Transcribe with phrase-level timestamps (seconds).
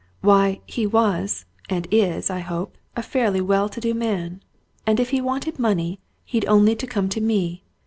[0.21, 4.41] Why, he was, and is, I hope, a fairly well to do man!
[4.87, 7.61] And if he wanted money, he'd only to come to me.